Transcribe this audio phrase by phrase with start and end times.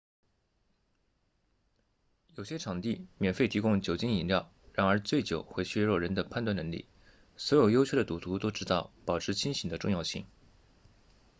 [2.35, 6.87] 有些场地免费提供酒精饮料然而醉酒会削弱人的判断能力
[7.37, 10.25] 所有优秀的赌徒都知道保持清醒的重要性